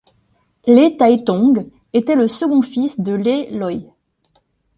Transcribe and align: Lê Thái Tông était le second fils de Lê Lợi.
Lê 0.65 0.95
Thái 0.99 1.19
Tông 1.25 1.53
était 1.93 2.15
le 2.15 2.27
second 2.27 2.63
fils 2.63 2.99
de 2.99 3.13
Lê 3.13 3.49
Lợi. 3.51 3.87